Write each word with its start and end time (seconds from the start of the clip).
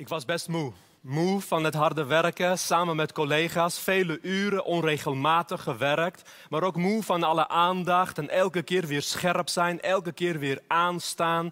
Ik 0.00 0.08
was 0.08 0.24
best 0.24 0.48
moe. 0.48 0.72
Moe 1.00 1.40
van 1.40 1.64
het 1.64 1.74
harde 1.74 2.04
werken, 2.04 2.58
samen 2.58 2.96
met 2.96 3.12
collega's, 3.12 3.78
vele 3.78 4.18
uren 4.22 4.64
onregelmatig 4.64 5.62
gewerkt, 5.62 6.30
maar 6.48 6.62
ook 6.62 6.76
moe 6.76 7.02
van 7.02 7.22
alle 7.22 7.48
aandacht 7.48 8.18
en 8.18 8.28
elke 8.28 8.62
keer 8.62 8.86
weer 8.86 9.02
scherp 9.02 9.48
zijn, 9.48 9.80
elke 9.80 10.12
keer 10.12 10.38
weer 10.38 10.60
aanstaan, 10.66 11.44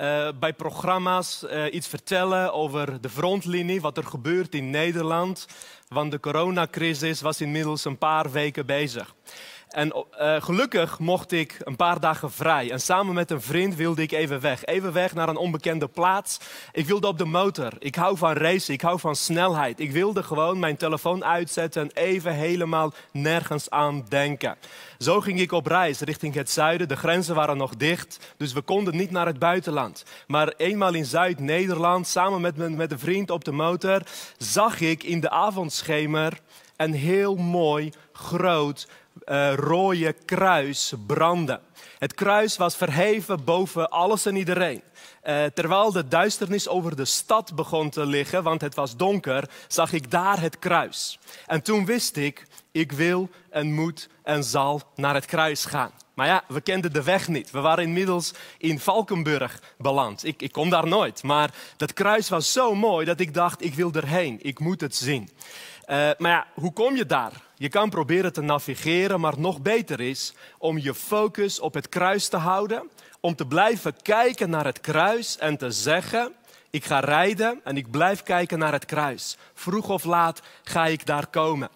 uh, 0.00 0.28
bij 0.40 0.52
programma's 0.52 1.44
uh, 1.44 1.74
iets 1.74 1.88
vertellen 1.88 2.52
over 2.52 3.00
de 3.00 3.08
frontlinie, 3.08 3.80
wat 3.80 3.96
er 3.96 4.06
gebeurt 4.06 4.54
in 4.54 4.70
Nederland, 4.70 5.46
want 5.88 6.10
de 6.10 6.20
coronacrisis 6.20 7.20
was 7.20 7.40
inmiddels 7.40 7.84
een 7.84 7.98
paar 7.98 8.30
weken 8.30 8.66
bezig. 8.66 9.14
En 9.70 9.92
uh, 10.20 10.42
gelukkig 10.42 10.98
mocht 10.98 11.32
ik 11.32 11.60
een 11.64 11.76
paar 11.76 12.00
dagen 12.00 12.30
vrij. 12.30 12.70
En 12.70 12.80
samen 12.80 13.14
met 13.14 13.30
een 13.30 13.42
vriend 13.42 13.74
wilde 13.74 14.02
ik 14.02 14.12
even 14.12 14.40
weg. 14.40 14.64
Even 14.64 14.92
weg 14.92 15.14
naar 15.14 15.28
een 15.28 15.36
onbekende 15.36 15.88
plaats. 15.88 16.40
Ik 16.72 16.86
wilde 16.86 17.06
op 17.06 17.18
de 17.18 17.24
motor. 17.24 17.72
Ik 17.78 17.94
hou 17.94 18.16
van 18.16 18.32
racen. 18.32 18.74
Ik 18.74 18.80
hou 18.80 18.98
van 18.98 19.16
snelheid. 19.16 19.80
Ik 19.80 19.92
wilde 19.92 20.22
gewoon 20.22 20.58
mijn 20.58 20.76
telefoon 20.76 21.24
uitzetten 21.24 21.82
en 21.82 21.90
even 21.94 22.34
helemaal 22.34 22.92
nergens 23.12 23.70
aan 23.70 24.04
denken. 24.08 24.56
Zo 24.98 25.20
ging 25.20 25.40
ik 25.40 25.52
op 25.52 25.66
reis 25.66 26.00
richting 26.00 26.34
het 26.34 26.50
zuiden. 26.50 26.88
De 26.88 26.96
grenzen 26.96 27.34
waren 27.34 27.56
nog 27.56 27.76
dicht, 27.76 28.34
dus 28.36 28.52
we 28.52 28.60
konden 28.62 28.96
niet 28.96 29.10
naar 29.10 29.26
het 29.26 29.38
buitenland. 29.38 30.04
Maar 30.26 30.52
eenmaal 30.56 30.94
in 30.94 31.04
Zuid-Nederland, 31.04 32.06
samen 32.06 32.40
met, 32.40 32.76
met 32.76 32.92
een 32.92 32.98
vriend 32.98 33.30
op 33.30 33.44
de 33.44 33.52
motor, 33.52 34.02
zag 34.36 34.80
ik 34.80 35.02
in 35.02 35.20
de 35.20 35.30
avondschemer 35.30 36.40
een 36.76 36.92
heel 36.92 37.36
mooi, 37.36 37.92
groot, 38.12 38.88
uh, 39.26 39.54
rode 39.54 40.12
kruis 40.24 40.92
brandde. 41.06 41.60
Het 41.98 42.14
kruis 42.14 42.56
was 42.56 42.76
verheven 42.76 43.44
boven 43.44 43.90
alles 43.90 44.26
en 44.26 44.36
iedereen. 44.36 44.82
Uh, 45.24 45.44
terwijl 45.44 45.92
de 45.92 46.08
duisternis 46.08 46.68
over 46.68 46.96
de 46.96 47.04
stad 47.04 47.54
begon 47.54 47.90
te 47.90 48.06
liggen, 48.06 48.42
want 48.42 48.60
het 48.60 48.74
was 48.74 48.96
donker, 48.96 49.50
zag 49.68 49.92
ik 49.92 50.10
daar 50.10 50.40
het 50.40 50.58
kruis. 50.58 51.18
En 51.46 51.62
toen 51.62 51.84
wist 51.84 52.16
ik, 52.16 52.46
ik 52.72 52.92
wil 52.92 53.28
en 53.50 53.74
moet 53.74 54.08
en 54.22 54.44
zal 54.44 54.82
naar 54.94 55.14
het 55.14 55.26
kruis 55.26 55.64
gaan. 55.64 55.90
Maar 56.14 56.26
ja, 56.26 56.44
we 56.48 56.60
kenden 56.60 56.92
de 56.92 57.02
weg 57.02 57.28
niet. 57.28 57.50
We 57.50 57.60
waren 57.60 57.84
inmiddels 57.84 58.32
in 58.58 58.78
Valkenburg 58.78 59.62
beland. 59.78 60.24
Ik, 60.24 60.42
ik 60.42 60.52
kom 60.52 60.70
daar 60.70 60.86
nooit. 60.86 61.22
Maar 61.22 61.54
dat 61.76 61.92
kruis 61.92 62.28
was 62.28 62.52
zo 62.52 62.74
mooi 62.74 63.06
dat 63.06 63.20
ik 63.20 63.34
dacht, 63.34 63.64
ik 63.64 63.74
wil 63.74 63.92
erheen. 63.92 64.38
Ik 64.42 64.58
moet 64.58 64.80
het 64.80 64.96
zien. 64.96 65.30
Uh, 65.90 66.10
maar 66.18 66.30
ja, 66.30 66.46
hoe 66.54 66.72
kom 66.72 66.96
je 66.96 67.06
daar? 67.06 67.32
Je 67.54 67.68
kan 67.68 67.90
proberen 67.90 68.32
te 68.32 68.40
navigeren, 68.40 69.20
maar 69.20 69.38
nog 69.38 69.60
beter 69.60 70.00
is 70.00 70.34
om 70.58 70.78
je 70.78 70.94
focus 70.94 71.60
op 71.60 71.74
het 71.74 71.88
kruis 71.88 72.28
te 72.28 72.36
houden. 72.36 72.90
Om 73.20 73.34
te 73.34 73.46
blijven 73.46 73.94
kijken 74.02 74.50
naar 74.50 74.64
het 74.64 74.80
kruis 74.80 75.38
en 75.38 75.56
te 75.56 75.70
zeggen: 75.70 76.32
Ik 76.70 76.84
ga 76.84 77.00
rijden 77.00 77.60
en 77.64 77.76
ik 77.76 77.90
blijf 77.90 78.22
kijken 78.22 78.58
naar 78.58 78.72
het 78.72 78.84
kruis. 78.84 79.36
Vroeg 79.54 79.88
of 79.88 80.04
laat 80.04 80.42
ga 80.62 80.86
ik 80.86 81.06
daar 81.06 81.26
komen. 81.26 81.68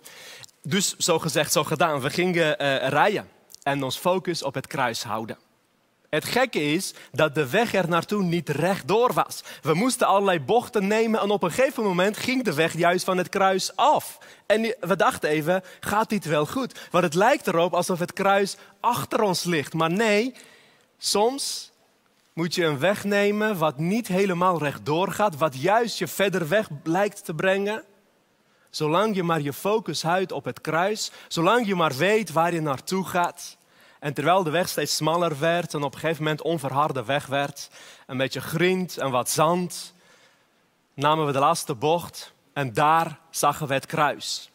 Dus 0.62 0.96
zo 0.96 1.18
gezegd, 1.18 1.52
zo 1.52 1.64
gedaan. 1.64 2.00
We 2.00 2.10
gingen 2.10 2.62
uh, 2.62 2.88
rijden 2.88 3.28
en 3.62 3.82
ons 3.82 3.96
focus 3.96 4.42
op 4.42 4.54
het 4.54 4.66
kruis 4.66 5.02
houden. 5.02 5.38
Het 6.14 6.24
gekke 6.24 6.72
is 6.72 6.94
dat 7.12 7.34
de 7.34 7.50
weg 7.50 7.74
er 7.74 7.88
naartoe 7.88 8.22
niet 8.22 8.48
rechtdoor 8.48 9.12
was. 9.12 9.44
We 9.62 9.74
moesten 9.74 10.06
allerlei 10.06 10.40
bochten 10.40 10.86
nemen 10.86 11.20
en 11.20 11.30
op 11.30 11.42
een 11.42 11.50
gegeven 11.50 11.82
moment 11.82 12.16
ging 12.16 12.44
de 12.44 12.54
weg 12.54 12.76
juist 12.76 13.04
van 13.04 13.18
het 13.18 13.28
kruis 13.28 13.76
af. 13.76 14.18
En 14.46 14.76
we 14.80 14.96
dachten 14.96 15.28
even, 15.28 15.62
gaat 15.80 16.08
dit 16.08 16.24
wel 16.24 16.46
goed? 16.46 16.88
Want 16.90 17.04
het 17.04 17.14
lijkt 17.14 17.46
erop 17.46 17.74
alsof 17.74 17.98
het 17.98 18.12
kruis 18.12 18.56
achter 18.80 19.22
ons 19.22 19.44
ligt. 19.44 19.72
Maar 19.72 19.90
nee, 19.90 20.34
soms 20.98 21.72
moet 22.32 22.54
je 22.54 22.64
een 22.64 22.78
weg 22.78 23.04
nemen 23.04 23.58
wat 23.58 23.78
niet 23.78 24.08
helemaal 24.08 24.58
rechtdoor 24.58 25.12
gaat, 25.12 25.36
wat 25.36 25.60
juist 25.60 25.98
je 25.98 26.06
verder 26.06 26.48
weg 26.48 26.68
lijkt 26.84 27.24
te 27.24 27.34
brengen. 27.34 27.82
Zolang 28.70 29.14
je 29.14 29.22
maar 29.22 29.40
je 29.40 29.52
focus 29.52 30.02
houdt 30.02 30.32
op 30.32 30.44
het 30.44 30.60
kruis, 30.60 31.10
zolang 31.28 31.66
je 31.66 31.74
maar 31.74 31.94
weet 31.96 32.32
waar 32.32 32.54
je 32.54 32.60
naartoe 32.60 33.04
gaat. 33.04 33.56
En 34.04 34.14
terwijl 34.14 34.42
de 34.42 34.50
weg 34.50 34.68
steeds 34.68 34.96
smaller 34.96 35.38
werd 35.38 35.74
en 35.74 35.82
op 35.82 35.94
een 35.94 36.00
gegeven 36.00 36.22
moment 36.22 36.42
onverharde 36.42 37.04
weg 37.04 37.26
werd, 37.26 37.70
een 38.06 38.16
beetje 38.16 38.40
grind 38.40 38.98
en 38.98 39.10
wat 39.10 39.30
zand, 39.30 39.94
namen 40.94 41.26
we 41.26 41.32
de 41.32 41.38
laatste 41.38 41.74
bocht 41.74 42.32
en 42.52 42.72
daar 42.72 43.18
zagen 43.30 43.66
we 43.66 43.74
het 43.74 43.86
kruis. 43.86 44.50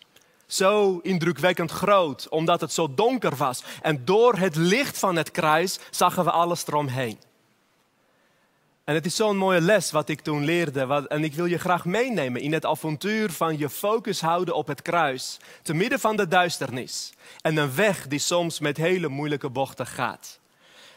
Zo 0.45 0.99
indrukwekkend 1.01 1.71
groot, 1.71 2.27
omdat 2.29 2.61
het 2.61 2.73
zo 2.73 2.93
donker 2.93 3.35
was. 3.35 3.63
En 3.81 4.05
door 4.05 4.35
het 4.37 4.55
licht 4.55 4.99
van 4.99 5.15
het 5.15 5.31
kruis 5.31 5.79
zagen 5.89 6.23
we 6.23 6.31
alles 6.31 6.67
eromheen. 6.67 7.19
En 8.89 8.95
het 8.95 9.05
is 9.05 9.15
zo'n 9.15 9.37
mooie 9.37 9.61
les 9.61 9.91
wat 9.91 10.09
ik 10.09 10.21
toen 10.21 10.43
leerde. 10.43 11.05
en 11.07 11.23
ik 11.23 11.33
wil 11.33 11.45
je 11.45 11.57
graag 11.57 11.85
meenemen 11.85 12.41
in 12.41 12.53
het 12.53 12.65
avontuur 12.65 13.31
van 13.31 13.57
je 13.57 13.69
focus 13.69 14.21
houden 14.21 14.55
op 14.55 14.67
het 14.67 14.81
kruis. 14.81 15.37
Te 15.61 15.73
midden 15.73 15.99
van 15.99 16.15
de 16.15 16.27
duisternis. 16.27 17.13
En 17.41 17.57
een 17.57 17.75
weg 17.75 18.07
die 18.07 18.19
soms 18.19 18.59
met 18.59 18.77
hele 18.77 19.07
moeilijke 19.07 19.49
bochten 19.49 19.87
gaat. 19.87 20.39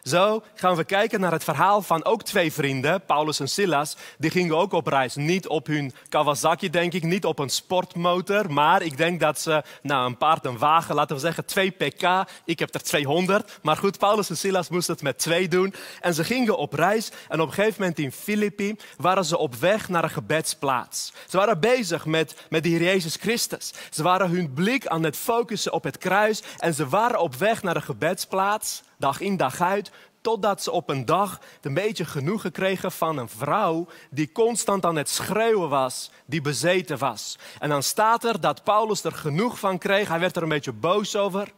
Zo 0.02 0.42
gaan 0.54 0.76
we 0.76 0.84
kijken 0.84 1.20
naar 1.20 1.32
het 1.32 1.44
verhaal 1.44 1.82
van 1.82 2.04
ook 2.04 2.22
twee 2.22 2.52
vrienden, 2.52 3.04
Paulus 3.04 3.40
en 3.40 3.48
Silas. 3.48 3.96
Die 4.18 4.30
gingen 4.30 4.56
ook 4.56 4.72
op 4.72 4.86
reis. 4.86 5.14
Niet 5.14 5.48
op 5.48 5.66
hun 5.66 5.94
Kawasaki, 6.08 6.70
denk 6.70 6.92
ik, 6.92 7.02
niet 7.02 7.24
op 7.24 7.38
een 7.38 7.48
sportmotor. 7.48 8.52
Maar 8.52 8.82
ik 8.82 8.96
denk 8.96 9.20
dat 9.20 9.40
ze, 9.40 9.62
nou, 9.82 10.06
een 10.06 10.16
paard, 10.16 10.44
een 10.44 10.58
wagen, 10.58 10.94
laten 10.94 11.16
we 11.16 11.22
zeggen 11.22 11.44
2 11.44 11.70
pk. 11.70 12.28
Ik 12.44 12.58
heb 12.58 12.74
er 12.74 12.82
200. 12.82 13.58
Maar 13.62 13.76
goed, 13.76 13.98
Paulus 13.98 14.30
en 14.30 14.36
Silas 14.36 14.68
moesten 14.68 14.94
het 14.94 15.02
met 15.02 15.18
twee 15.18 15.48
doen. 15.48 15.74
En 16.00 16.14
ze 16.14 16.24
gingen 16.24 16.56
op 16.56 16.72
reis. 16.72 17.10
En 17.28 17.40
op 17.40 17.48
een 17.48 17.54
gegeven 17.54 17.80
moment 17.80 17.98
in 17.98 18.12
Filippi 18.12 18.76
waren 18.96 19.24
ze 19.24 19.38
op 19.38 19.54
weg 19.54 19.88
naar 19.88 20.04
een 20.04 20.10
gebedsplaats. 20.10 21.12
Ze 21.28 21.36
waren 21.36 21.60
bezig 21.60 22.06
met, 22.06 22.34
met 22.48 22.62
de 22.62 22.70
Jezus 22.70 23.16
Christus. 23.16 23.72
Ze 23.90 24.02
waren 24.02 24.30
hun 24.30 24.52
blik 24.52 24.86
aan 24.86 25.02
het 25.02 25.16
focussen 25.16 25.72
op 25.72 25.84
het 25.84 25.98
kruis. 25.98 26.42
En 26.58 26.74
ze 26.74 26.88
waren 26.88 27.20
op 27.20 27.34
weg 27.34 27.62
naar 27.62 27.76
een 27.76 27.82
gebedsplaats 27.82 28.82
dag 29.02 29.20
in 29.20 29.36
dag 29.36 29.60
uit, 29.60 29.90
totdat 30.22 30.62
ze 30.62 30.70
op 30.70 30.88
een 30.88 31.04
dag 31.04 31.40
een 31.60 31.74
beetje 31.74 32.04
genoegen 32.04 32.52
kregen 32.52 32.92
van 32.92 33.16
een 33.16 33.28
vrouw 33.28 33.88
die 34.10 34.32
constant 34.32 34.84
aan 34.84 34.96
het 34.96 35.08
schreeuwen 35.08 35.68
was, 35.68 36.10
die 36.26 36.40
bezeten 36.40 36.98
was. 36.98 37.38
En 37.58 37.68
dan 37.68 37.82
staat 37.82 38.24
er 38.24 38.40
dat 38.40 38.64
Paulus 38.64 39.04
er 39.04 39.12
genoeg 39.12 39.58
van 39.58 39.78
kreeg, 39.78 40.08
hij 40.08 40.20
werd 40.20 40.36
er 40.36 40.42
een 40.42 40.48
beetje 40.48 40.72
boos 40.72 41.16
over. 41.16 41.52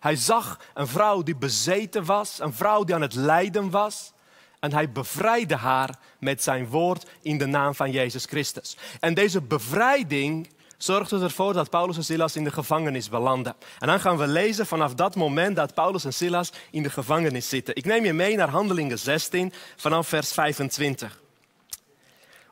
Hij 0.00 0.16
zag 0.16 0.60
een 0.74 0.86
vrouw 0.86 1.22
die 1.22 1.36
bezeten 1.36 2.04
was, 2.04 2.40
een 2.40 2.52
vrouw 2.52 2.84
die 2.84 2.94
aan 2.94 3.02
het 3.02 3.14
lijden 3.14 3.70
was. 3.70 4.12
En 4.60 4.72
hij 4.72 4.92
bevrijdde 4.92 5.56
haar 5.56 5.98
met 6.18 6.42
zijn 6.42 6.68
woord 6.68 7.06
in 7.22 7.38
de 7.38 7.46
naam 7.46 7.74
van 7.74 7.90
Jezus 7.90 8.24
Christus. 8.24 8.76
En 9.00 9.14
deze 9.14 9.40
bevrijding 9.40 10.48
zorgde 10.76 11.20
ervoor 11.20 11.52
dat 11.52 11.70
Paulus 11.70 11.96
en 11.96 12.04
Silas 12.04 12.36
in 12.36 12.44
de 12.44 12.50
gevangenis 12.50 13.08
belanden. 13.08 13.54
En 13.78 13.86
dan 13.86 14.00
gaan 14.00 14.16
we 14.16 14.26
lezen 14.26 14.66
vanaf 14.66 14.94
dat 14.94 15.14
moment 15.14 15.56
dat 15.56 15.74
Paulus 15.74 16.04
en 16.04 16.12
Silas 16.12 16.52
in 16.70 16.82
de 16.82 16.90
gevangenis 16.90 17.48
zitten. 17.48 17.76
Ik 17.76 17.84
neem 17.84 18.04
je 18.04 18.12
mee 18.12 18.36
naar 18.36 18.48
Handelingen 18.48 18.98
16 18.98 19.52
vanaf 19.76 20.08
vers 20.08 20.32
25. 20.32 21.20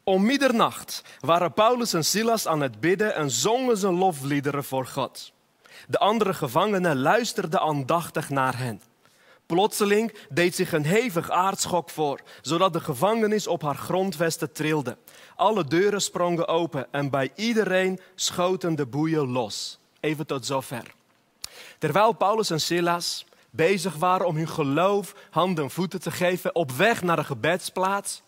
Om 0.05 0.25
middernacht 0.25 1.03
waren 1.21 1.53
Paulus 1.53 1.93
en 1.93 2.05
Silas 2.05 2.47
aan 2.47 2.61
het 2.61 2.81
bidden 2.81 3.15
en 3.15 3.31
zongen 3.31 3.77
ze 3.77 3.93
lofliederen 3.93 4.65
voor 4.65 4.87
God. 4.87 5.33
De 5.89 5.99
andere 5.99 6.35
gevangenen 6.35 6.99
luisterden 6.99 7.61
aandachtig 7.61 8.31
naar 8.31 8.59
hen. 8.59 8.81
Plotseling 9.55 10.15
deed 10.31 10.55
zich 10.55 10.73
een 10.73 10.85
hevig 10.85 11.31
aardschok 11.31 11.91
voor, 11.91 12.21
zodat 12.43 12.73
de 12.73 12.81
gevangenis 12.81 13.47
op 13.47 13.63
haar 13.63 13.75
grondvesten 13.75 14.53
trilde. 14.53 14.97
Alle 15.37 15.65
deuren 15.65 16.01
sprongen 16.03 16.49
open 16.49 16.87
en 16.91 17.11
bij 17.11 17.31
iedereen 17.35 18.01
schoten 18.15 18.75
de 18.75 18.87
boeien 18.87 19.31
los. 19.31 19.79
Even 20.01 20.27
tot 20.27 20.47
zover. 20.47 20.95
Terwijl 21.79 22.13
Paulus 22.13 22.51
en 22.51 22.61
Silas 22.61 23.27
bezig 23.51 23.95
waren 23.95 24.27
om 24.27 24.37
hun 24.37 24.49
geloof 24.49 25.15
handen 25.31 25.65
en 25.65 25.71
voeten 25.71 26.01
te 26.01 26.11
geven 26.11 26.55
op 26.55 26.71
weg 26.71 27.03
naar 27.03 27.17
de 27.17 27.25
gebedsplaats, 27.25 28.23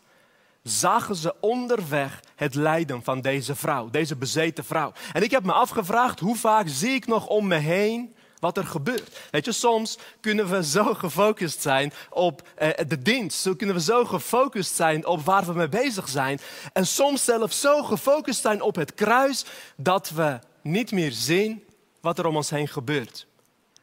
zagen 0.62 1.16
ze 1.16 1.34
onderweg 1.40 2.20
het 2.36 2.54
lijden 2.54 3.02
van 3.02 3.20
deze 3.20 3.54
vrouw, 3.54 3.90
deze 3.90 4.16
bezeten 4.16 4.64
vrouw. 4.64 4.92
En 5.12 5.22
ik 5.22 5.30
heb 5.30 5.44
me 5.44 5.52
afgevraagd, 5.52 6.20
hoe 6.20 6.36
vaak 6.36 6.68
zie 6.68 6.94
ik 6.94 7.06
nog 7.06 7.26
om 7.26 7.46
me 7.46 7.56
heen 7.56 8.14
wat 8.38 8.56
er 8.56 8.66
gebeurt. 8.66 9.18
Weet 9.30 9.44
je, 9.44 9.52
soms 9.52 9.98
kunnen 10.20 10.50
we 10.50 10.64
zo 10.64 10.94
gefocust 10.94 11.62
zijn 11.62 11.92
op 12.10 12.48
eh, 12.54 12.70
de 12.88 13.02
dienst. 13.02 13.40
Zo 13.40 13.54
kunnen 13.54 13.76
we 13.76 13.82
zo 13.82 14.04
gefocust 14.04 14.74
zijn 14.74 15.06
op 15.06 15.24
waar 15.24 15.46
we 15.46 15.52
mee 15.52 15.68
bezig 15.68 16.08
zijn. 16.08 16.40
En 16.72 16.86
soms 16.86 17.24
zelfs 17.24 17.60
zo 17.60 17.82
gefocust 17.82 18.40
zijn 18.40 18.60
op 18.60 18.76
het 18.76 18.94
kruis 18.94 19.44
dat 19.76 20.10
we 20.10 20.38
niet 20.62 20.92
meer 20.92 21.12
zien 21.12 21.64
wat 22.00 22.18
er 22.18 22.26
om 22.26 22.36
ons 22.36 22.50
heen 22.50 22.68
gebeurt. 22.68 23.26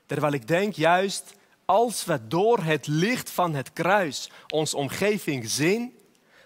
Terwijl 0.05 0.33
ik 0.33 0.47
denk 0.47 0.73
juist, 0.73 1.33
als 1.65 2.05
we 2.05 2.27
door 2.27 2.63
het 2.63 2.87
licht 2.87 3.29
van 3.29 3.53
het 3.53 3.73
kruis 3.73 4.29
onze 4.49 4.77
omgeving 4.77 5.49
zien, 5.49 5.97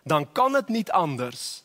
dan 0.04 0.32
kan 0.32 0.54
het 0.54 0.68
niet 0.68 0.92
anders 0.92 1.64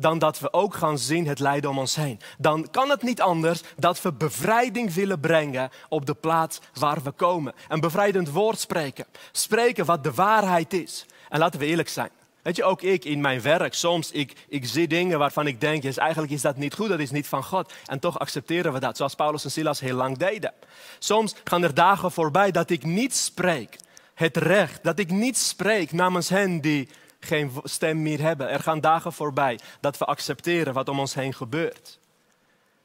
dan 0.00 0.18
dat 0.18 0.38
we 0.38 0.52
ook 0.52 0.74
gaan 0.74 0.98
zien 0.98 1.26
het 1.26 1.38
lijden 1.38 1.70
om 1.70 1.78
ons 1.78 1.94
heen. 1.94 2.20
Dan 2.38 2.70
kan 2.70 2.90
het 2.90 3.02
niet 3.02 3.20
anders 3.20 3.60
dat 3.76 4.02
we 4.02 4.12
bevrijding 4.12 4.94
willen 4.94 5.20
brengen 5.20 5.70
op 5.88 6.06
de 6.06 6.14
plaats 6.14 6.60
waar 6.74 7.02
we 7.02 7.10
komen. 7.10 7.54
Een 7.68 7.80
bevrijdend 7.80 8.30
woord 8.30 8.58
spreken. 8.58 9.06
Spreken 9.32 9.84
wat 9.84 10.04
de 10.04 10.12
waarheid 10.12 10.72
is. 10.72 11.06
En 11.28 11.38
laten 11.38 11.60
we 11.60 11.66
eerlijk 11.66 11.88
zijn. 11.88 12.10
Weet 12.42 12.56
je, 12.56 12.64
ook 12.64 12.82
ik 12.82 13.04
in 13.04 13.20
mijn 13.20 13.42
werk, 13.42 13.74
soms 13.74 14.10
ik, 14.10 14.32
ik 14.48 14.66
zie 14.66 14.88
dingen 14.88 15.18
waarvan 15.18 15.46
ik 15.46 15.60
denk, 15.60 15.82
yes, 15.82 15.96
eigenlijk 15.96 16.32
is 16.32 16.40
dat 16.40 16.56
niet 16.56 16.74
goed, 16.74 16.88
dat 16.88 16.98
is 16.98 17.10
niet 17.10 17.26
van 17.26 17.44
God. 17.44 17.72
En 17.86 17.98
toch 17.98 18.18
accepteren 18.18 18.72
we 18.72 18.80
dat, 18.80 18.96
zoals 18.96 19.14
Paulus 19.14 19.44
en 19.44 19.50
Silas 19.50 19.80
heel 19.80 19.96
lang 19.96 20.18
deden. 20.18 20.52
Soms 20.98 21.34
gaan 21.44 21.62
er 21.62 21.74
dagen 21.74 22.10
voorbij 22.12 22.50
dat 22.50 22.70
ik 22.70 22.84
niet 22.84 23.16
spreek, 23.16 23.76
het 24.14 24.36
recht, 24.36 24.82
dat 24.82 24.98
ik 24.98 25.10
niet 25.10 25.38
spreek 25.38 25.92
namens 25.92 26.28
hen 26.28 26.60
die 26.60 26.88
geen 27.20 27.52
stem 27.64 28.02
meer 28.02 28.20
hebben. 28.20 28.50
Er 28.50 28.60
gaan 28.60 28.80
dagen 28.80 29.12
voorbij 29.12 29.58
dat 29.80 29.98
we 29.98 30.04
accepteren 30.04 30.74
wat 30.74 30.88
om 30.88 31.00
ons 31.00 31.14
heen 31.14 31.34
gebeurt. 31.34 31.98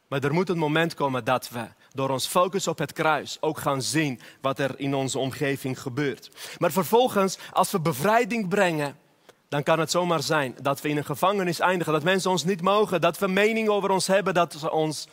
Maar 0.08 0.24
er 0.24 0.34
moet 0.34 0.50
een 0.50 0.58
moment 0.58 0.94
komen 0.94 1.24
dat 1.24 1.50
we 1.50 1.68
door 1.94 2.10
ons 2.10 2.28
focus 2.28 2.68
op 2.68 2.78
het 2.78 2.94
kruis 2.94 3.38
ook 3.40 3.58
gaan 3.58 3.82
zien 3.82 4.20
wat 4.42 4.60
er 4.60 4.80
in 4.80 4.96
onze 4.96 5.20
omgeving 5.20 5.82
gebeurt. 5.82 6.30
Maar 6.58 6.72
vervolgens, 6.72 7.38
als 7.52 7.72
we 7.72 7.80
bevrijding 7.80 8.50
brengen, 8.50 8.98
dan 9.50 9.64
kan 9.64 9.80
het 9.80 9.92
zomaar 9.92 10.24
zijn 10.24 10.56
dat 10.62 10.82
we 10.82 10.90
in 10.90 10.98
een 10.98 11.06
gevangenis 11.06 11.60
eindigen, 11.60 11.94
dat 11.94 12.04
mensen 12.04 12.32
ons 12.32 12.44
niet 12.44 12.62
mogen, 12.62 13.02
dat 13.02 13.18
we 13.18 13.28
mening 13.28 13.70
over 13.70 13.90
ons 13.90 14.08
hebben, 14.08 14.34
dat 14.34 14.56
ze 14.60 14.72
ons 14.72 15.08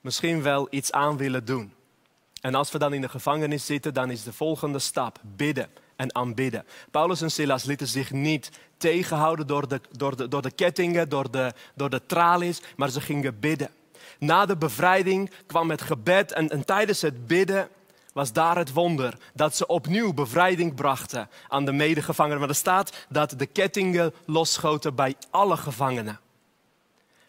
misschien 0.00 0.42
wel 0.42 0.66
iets 0.70 0.92
aan 0.92 1.16
willen 1.16 1.44
doen. 1.44 1.74
En 2.40 2.54
als 2.54 2.70
we 2.70 2.78
dan 2.78 2.92
in 2.92 3.00
de 3.00 3.08
gevangenis 3.08 3.66
zitten, 3.66 3.94
dan 3.94 4.10
is 4.10 4.22
de 4.22 4.32
volgende 4.32 4.78
stap 4.78 5.18
bidden 5.22 5.68
en 6.00 6.14
aanbidden. 6.14 6.66
Paulus 6.90 7.20
en 7.20 7.30
Silas 7.30 7.64
lieten 7.64 7.86
zich 7.86 8.12
niet 8.12 8.50
tegenhouden 8.76 9.46
door 9.46 9.68
de, 9.68 9.80
door 9.90 10.16
de, 10.16 10.28
door 10.28 10.42
de 10.42 10.50
kettingen, 10.50 11.08
door 11.08 11.30
de, 11.30 11.52
door 11.74 11.90
de 11.90 12.06
tralies, 12.06 12.60
maar 12.76 12.90
ze 12.90 13.00
gingen 13.00 13.38
bidden. 13.40 13.70
Na 14.18 14.46
de 14.46 14.56
bevrijding 14.56 15.30
kwam 15.46 15.70
het 15.70 15.82
gebed 15.82 16.32
en, 16.32 16.48
en 16.48 16.64
tijdens 16.64 17.00
het 17.00 17.26
bidden 17.26 17.68
was 18.12 18.32
daar 18.32 18.56
het 18.56 18.72
wonder 18.72 19.14
dat 19.34 19.56
ze 19.56 19.66
opnieuw 19.66 20.12
bevrijding 20.12 20.74
brachten 20.74 21.28
aan 21.48 21.64
de 21.64 21.72
medegevangenen. 21.72 22.40
Maar 22.40 22.48
er 22.48 22.54
staat 22.54 23.06
dat 23.08 23.34
de 23.36 23.46
kettingen 23.46 24.14
losschoten 24.24 24.94
bij 24.94 25.14
alle 25.30 25.56
gevangenen. 25.56 26.20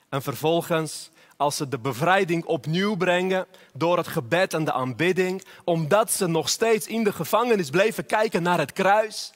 En 0.10 0.22
vervolgens, 0.22 1.12
als 1.42 1.56
ze 1.56 1.68
de 1.68 1.80
bevrijding 1.80 2.46
opnieuw 2.46 2.96
brengen 2.96 3.46
door 3.74 3.98
het 3.98 4.08
gebed 4.08 4.54
en 4.54 4.64
de 4.64 4.74
aanbidding, 4.74 5.46
omdat 5.64 6.12
ze 6.12 6.28
nog 6.28 6.50
steeds 6.50 6.88
in 6.88 7.04
de 7.04 7.14
gevangenis 7.14 7.70
bleven 7.70 8.06
kijken 8.06 8.44
naar 8.44 8.58
het 8.58 8.72
kruis, 8.72 9.34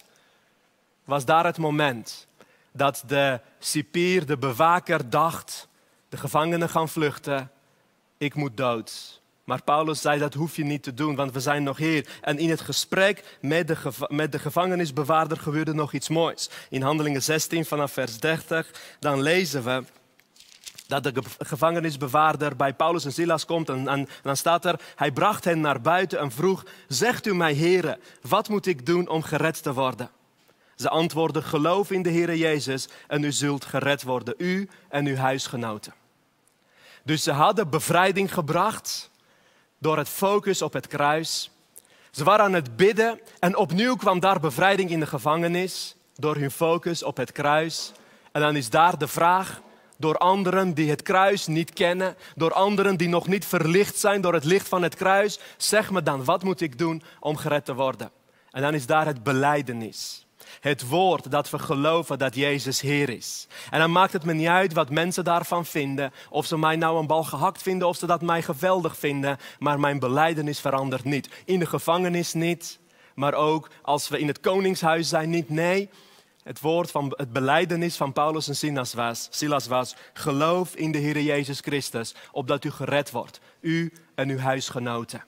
was 1.04 1.26
daar 1.26 1.46
het 1.46 1.58
moment 1.58 2.28
dat 2.72 3.04
de 3.08 3.40
cipier, 3.60 4.26
de 4.26 4.38
bewaker, 4.38 5.10
dacht: 5.10 5.68
de 6.10 6.18
gevangenen 6.18 6.70
gaan 6.70 6.90
vluchten, 6.90 7.52
ik 8.18 8.36
moet 8.36 8.58
dood. 8.58 9.22
Maar 9.44 9.64
Paulus 9.64 10.02
zei 10.02 10.20
dat 10.20 10.34
hoef 10.34 10.56
je 10.56 10.64
niet 10.64 10.84
te 10.84 10.94
doen, 10.94 11.16
want 11.16 11.32
we 11.32 11.40
zijn 11.40 11.64
nog 11.64 11.78
hier. 11.78 12.08
En 12.22 12.38
in 12.38 12.50
het 12.50 12.62
gesprek 12.62 13.38
met 13.42 13.68
de, 13.68 13.78
met 14.08 14.32
de 14.32 14.40
gevangenisbewaarder 14.40 15.38
gebeurde 15.38 15.74
nog 15.74 15.94
iets 15.94 16.10
moois. 16.10 16.50
In 16.70 16.82
Handelingen 16.82 17.24
16 17.24 17.66
vanaf 17.66 17.92
vers 17.92 18.20
30, 18.20 18.72
dan 19.00 19.22
lezen 19.22 19.64
we 19.64 19.84
dat 20.88 21.04
de 21.04 21.14
gevangenisbewaarder 21.40 22.56
bij 22.56 22.74
Paulus 22.74 23.06
en 23.06 23.14
Silas 23.14 23.46
komt 23.46 23.70
en, 23.70 23.88
en, 23.88 24.08
dan 24.22 24.38
staat 24.38 24.66
er, 24.66 24.80
hij 24.96 25.12
bracht 25.12 25.44
hen 25.44 25.60
naar 25.60 25.82
buiten 25.82 26.20
en 26.20 26.32
vroeg, 26.32 26.66
zegt 26.88 27.26
u 27.26 27.36
mij 27.36 27.54
heren, 27.54 28.00
wat 28.22 28.50
moet 28.50 28.66
ik 28.66 28.86
doen 28.86 29.08
om 29.08 29.22
gered 29.22 29.64
te 29.64 29.74
worden? 29.74 30.10
Ze 30.76 30.90
antwoordden, 30.90 31.44
geloof 31.44 31.92
in 31.92 32.02
de 32.02 32.10
Heer 32.10 32.36
Jezus 32.36 32.88
en 33.08 33.24
u 33.24 33.32
zult 33.32 33.66
gered 33.66 34.04
worden, 34.04 34.34
u 34.38 34.70
en 34.90 35.06
uw 35.06 35.16
huisgenoten. 35.16 35.94
Dus 37.04 37.24
ze 37.24 37.32
hadden 37.32 37.70
bevrijding 37.70 38.34
gebracht 38.34 39.12
door 39.78 39.98
het 39.98 40.10
focus 40.10 40.62
op 40.62 40.74
het 40.74 40.88
kruis. 40.88 41.52
Ze 42.12 42.24
waren 42.24 42.46
aan 42.46 42.54
het 42.54 42.76
bidden 42.76 43.20
en 43.40 43.58
opnieuw 43.58 43.96
kwam 43.96 44.20
daar 44.20 44.40
bevrijding 44.40 44.90
in 44.90 45.00
de 45.00 45.08
gevangenis 45.08 45.96
door 46.16 46.36
hun 46.36 46.52
focus 46.52 47.04
op 47.04 47.18
het 47.18 47.32
kruis. 47.32 47.92
En 48.32 48.42
dan 48.42 48.56
is 48.56 48.70
daar 48.70 48.98
de 48.98 49.08
vraag 49.08 49.62
door 49.98 50.18
anderen 50.18 50.74
die 50.74 50.90
het 50.90 51.02
kruis 51.02 51.48
niet 51.48 51.74
kennen, 51.74 52.16
door 52.36 52.54
anderen 52.54 52.98
die 52.98 53.08
nog 53.08 53.28
niet 53.28 53.46
verlicht 53.46 53.98
zijn 53.98 54.22
door 54.22 54.34
het 54.34 54.44
licht 54.44 54.68
van 54.68 54.84
het 54.84 54.96
kruis, 54.96 55.40
zeg 55.58 55.92
me 55.92 56.04
dan, 56.04 56.26
wat 56.26 56.44
moet 56.44 56.62
ik 56.62 56.78
doen 56.78 57.04
om 57.20 57.38
gered 57.38 57.66
te 57.66 57.74
worden? 57.74 58.12
En 58.52 58.62
dan 58.62 58.74
is 58.74 58.86
daar 58.86 59.06
het 59.06 59.24
beleidenis. 59.24 60.26
Het 60.60 60.88
woord 60.88 61.32
dat 61.32 61.50
we 61.50 61.60
geloven 61.60 62.18
dat 62.18 62.36
Jezus 62.36 62.82
Heer 62.82 63.10
is. 63.10 63.48
En 63.70 63.80
dan 63.80 63.92
maakt 63.92 64.14
het 64.14 64.26
me 64.26 64.34
niet 64.34 64.48
uit 64.48 64.74
wat 64.74 64.90
mensen 64.90 65.24
daarvan 65.24 65.66
vinden. 65.66 66.12
Of 66.30 66.46
ze 66.46 66.58
mij 66.58 66.76
nou 66.76 67.00
een 67.00 67.08
bal 67.08 67.24
gehakt 67.24 67.62
vinden 67.62 67.88
of 67.88 67.98
ze 67.98 68.06
dat 68.06 68.22
mij 68.22 68.42
geweldig 68.42 68.98
vinden. 68.98 69.38
Maar 69.60 69.80
mijn 69.80 70.00
beleidenis 70.00 70.60
verandert 70.60 71.04
niet. 71.04 71.30
In 71.46 71.60
de 71.60 71.66
gevangenis 71.66 72.34
niet. 72.34 72.80
Maar 73.16 73.34
ook 73.34 73.70
als 73.82 74.10
we 74.10 74.20
in 74.20 74.28
het 74.28 74.40
koningshuis 74.40 75.10
zijn 75.10 75.30
niet. 75.30 75.50
Nee, 75.50 75.90
het 76.46 76.62
woord 76.62 76.92
van 76.92 77.14
het 77.16 77.34
beleidenis 77.34 77.96
van 77.96 78.14
Paulus 78.14 78.48
en 78.48 78.56
Silas 78.56 78.94
was, 78.94 79.28
Silas 79.32 79.68
was: 79.68 79.96
geloof 80.14 80.76
in 80.76 80.92
de 80.92 80.98
Heer 80.98 81.22
Jezus 81.22 81.60
Christus, 81.60 82.16
opdat 82.32 82.64
u 82.64 82.72
gered 82.72 83.12
wordt, 83.12 83.40
u 83.60 83.94
en 84.16 84.30
uw 84.30 84.38
huisgenoten. 84.38 85.24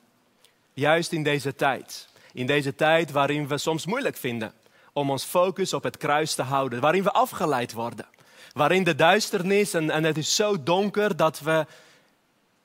Juist 0.73 1.11
in 1.11 1.23
deze 1.23 1.55
tijd, 1.55 2.09
in 2.33 2.45
deze 2.45 2.75
tijd 2.75 3.11
waarin 3.11 3.47
we 3.47 3.57
soms 3.57 3.85
moeilijk 3.85 4.17
vinden 4.17 4.53
om 4.93 5.09
ons 5.09 5.23
focus 5.23 5.73
op 5.73 5.83
het 5.83 5.97
kruis 5.97 6.35
te 6.35 6.41
houden, 6.41 6.79
waarin 6.79 7.03
we 7.03 7.11
afgeleid 7.11 7.73
worden, 7.73 8.05
waarin 8.53 8.83
de 8.83 8.95
duisternis 8.95 9.73
en, 9.73 9.89
en 9.89 10.03
het 10.03 10.17
is 10.17 10.35
zo 10.35 10.63
donker 10.63 11.15
dat 11.15 11.39
we 11.39 11.65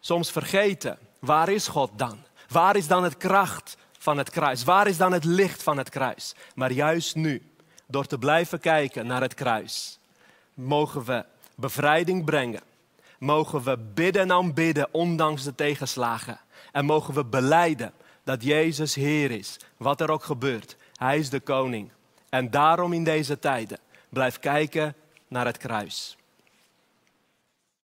soms 0.01 0.31
vergeten, 0.31 0.99
waar 1.19 1.49
is 1.49 1.69
God 1.69 1.91
dan? 1.97 2.19
Waar 2.49 2.77
is 2.77 2.87
dan 2.87 3.05
het 3.05 3.17
kracht 3.17 3.77
van 3.99 4.19
het 4.19 4.31
kruis? 4.31 4.65
Waar 4.65 4.87
is 4.87 4.97
dan 4.97 5.13
het 5.13 5.25
licht 5.25 5.63
van 5.63 5.79
het 5.79 5.89
kruis? 5.89 6.35
Maar 6.55 6.73
juist 6.73 7.15
nu, 7.15 7.52
door 7.93 8.07
te 8.07 8.19
blijven 8.19 8.61
kijken 8.61 9.07
naar 9.07 9.21
het 9.21 9.35
kruis, 9.35 9.99
mogen 10.55 11.05
we 11.05 11.25
bevrijding 11.55 12.25
brengen. 12.25 12.61
Mogen 13.19 13.63
we 13.63 13.79
bidden 13.95 14.23
en 14.23 14.33
aanbidden 14.33 14.89
ondanks 14.91 15.45
de 15.45 15.55
tegenslagen. 15.55 16.41
En 16.73 16.85
mogen 16.85 17.15
we 17.15 17.25
beleiden 17.25 17.93
dat 18.25 18.43
Jezus 18.43 18.95
Heer 18.95 19.31
is, 19.31 19.57
wat 19.77 20.01
er 20.01 20.11
ook 20.11 20.25
gebeurt. 20.25 20.77
Hij 20.95 21.19
is 21.19 21.31
de 21.31 21.41
koning. 21.41 21.91
En 22.29 22.51
daarom 22.51 22.93
in 22.93 23.05
deze 23.05 23.39
tijden, 23.39 23.79
blijf 24.09 24.39
kijken 24.39 24.95
naar 25.29 25.47
het 25.47 25.57
kruis. 25.57 26.17